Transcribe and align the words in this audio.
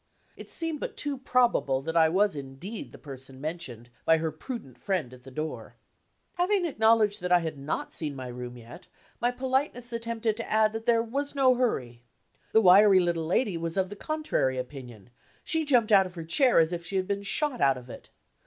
It 0.35 0.49
seemed 0.49 0.79
but 0.79 0.97
too 0.97 1.15
probable 1.19 1.83
that 1.83 1.95
I 1.95 2.09
was 2.09 2.35
indeed 2.35 2.91
the 2.91 2.97
person 2.97 3.39
mentioned 3.39 3.91
by 4.03 4.17
her 4.17 4.31
prudent 4.31 4.79
friend 4.79 5.13
at 5.13 5.21
the 5.21 5.29
door. 5.29 5.75
Having 6.39 6.65
acknowledged 6.65 7.21
that 7.21 7.31
I 7.31 7.37
had 7.41 7.55
not 7.59 7.93
seen 7.93 8.15
my 8.15 8.25
room 8.25 8.57
yet, 8.57 8.87
my 9.19 9.29
politeness 9.29 9.93
attempted 9.93 10.37
to 10.37 10.51
add 10.51 10.73
that 10.73 10.87
there 10.87 11.03
was 11.03 11.35
no 11.35 11.53
hurry. 11.53 12.01
The 12.51 12.61
wiry 12.61 12.99
little 12.99 13.27
lady 13.27 13.57
was 13.57 13.77
of 13.77 13.89
the 13.89 13.95
contrary 13.95 14.57
opinion; 14.57 15.11
she 15.43 15.63
jumped 15.65 15.91
out 15.91 16.07
of 16.07 16.15
her 16.15 16.23
chair 16.25 16.57
as 16.57 16.71
if 16.71 16.83
she 16.83 16.95
had 16.95 17.07
been 17.07 17.21
shot 17.21 17.61
out 17.61 17.77
of 17.77 17.87
it. 17.87 18.09